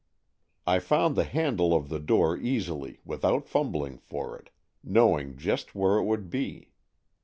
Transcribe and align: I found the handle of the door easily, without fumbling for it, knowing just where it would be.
I 0.65 0.79
found 0.79 1.15
the 1.15 1.25
handle 1.25 1.75
of 1.75 1.89
the 1.89 1.99
door 1.99 2.35
easily, 2.35 3.01
without 3.05 3.47
fumbling 3.47 3.99
for 3.99 4.35
it, 4.35 4.49
knowing 4.83 5.37
just 5.37 5.75
where 5.75 5.97
it 5.99 6.05
would 6.05 6.27
be. 6.31 6.71